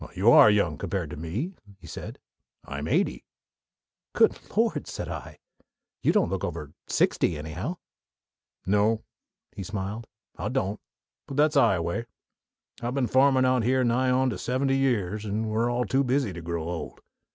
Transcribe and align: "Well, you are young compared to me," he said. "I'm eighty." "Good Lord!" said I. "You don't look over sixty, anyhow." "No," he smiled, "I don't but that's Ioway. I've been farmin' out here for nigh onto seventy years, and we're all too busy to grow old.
"Well, 0.03 0.09
you 0.15 0.31
are 0.31 0.49
young 0.49 0.79
compared 0.79 1.11
to 1.11 1.15
me," 1.15 1.53
he 1.77 1.85
said. 1.85 2.17
"I'm 2.65 2.87
eighty." 2.87 3.23
"Good 4.13 4.35
Lord!" 4.57 4.87
said 4.87 5.07
I. 5.07 5.37
"You 6.01 6.11
don't 6.11 6.29
look 6.31 6.43
over 6.43 6.73
sixty, 6.87 7.37
anyhow." 7.37 7.77
"No," 8.65 9.03
he 9.53 9.61
smiled, 9.61 10.07
"I 10.37 10.49
don't 10.49 10.81
but 11.27 11.37
that's 11.37 11.55
Ioway. 11.55 12.07
I've 12.81 12.95
been 12.95 13.05
farmin' 13.05 13.45
out 13.45 13.61
here 13.63 13.81
for 13.81 13.85
nigh 13.85 14.09
onto 14.09 14.37
seventy 14.37 14.77
years, 14.79 15.23
and 15.23 15.51
we're 15.51 15.69
all 15.69 15.85
too 15.85 16.03
busy 16.03 16.33
to 16.33 16.41
grow 16.41 16.63
old. 16.63 17.01